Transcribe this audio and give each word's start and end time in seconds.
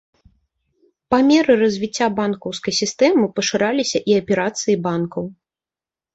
Па 1.13 1.19
меры 1.27 1.57
развіцця 1.63 2.07
банкаўскай 2.21 2.73
сістэмы 2.81 3.29
пашыраліся 3.41 4.03
і 4.15 4.19
аперацыі 4.23 4.79
банкаў. 4.89 5.23